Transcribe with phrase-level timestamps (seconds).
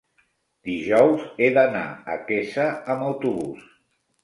[0.69, 2.67] Dijous he d'anar a Quesa
[2.97, 3.71] amb autobús.